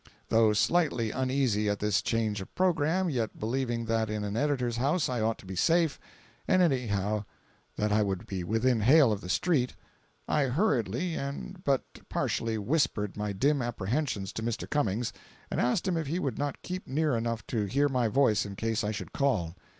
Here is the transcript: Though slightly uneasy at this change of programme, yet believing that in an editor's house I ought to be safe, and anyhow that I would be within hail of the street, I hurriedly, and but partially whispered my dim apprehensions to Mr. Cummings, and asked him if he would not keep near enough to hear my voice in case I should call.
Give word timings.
Though 0.29 0.51
slightly 0.53 1.11
uneasy 1.11 1.69
at 1.69 1.77
this 1.77 2.01
change 2.01 2.41
of 2.41 2.55
programme, 2.55 3.07
yet 3.07 3.37
believing 3.37 3.85
that 3.85 4.09
in 4.09 4.23
an 4.23 4.35
editor's 4.35 4.77
house 4.77 5.07
I 5.07 5.21
ought 5.21 5.37
to 5.37 5.45
be 5.45 5.55
safe, 5.55 5.99
and 6.47 6.59
anyhow 6.63 7.25
that 7.75 7.91
I 7.91 8.01
would 8.01 8.25
be 8.25 8.43
within 8.43 8.81
hail 8.81 9.11
of 9.11 9.21
the 9.21 9.29
street, 9.29 9.75
I 10.27 10.45
hurriedly, 10.45 11.13
and 11.13 11.63
but 11.63 11.83
partially 12.09 12.57
whispered 12.57 13.15
my 13.15 13.31
dim 13.31 13.61
apprehensions 13.61 14.33
to 14.33 14.41
Mr. 14.41 14.67
Cummings, 14.67 15.13
and 15.51 15.61
asked 15.61 15.87
him 15.87 15.97
if 15.97 16.07
he 16.07 16.17
would 16.17 16.39
not 16.39 16.63
keep 16.63 16.87
near 16.87 17.15
enough 17.15 17.45
to 17.45 17.65
hear 17.65 17.87
my 17.87 18.07
voice 18.07 18.43
in 18.43 18.55
case 18.55 18.83
I 18.83 18.89
should 18.89 19.13
call. 19.13 19.55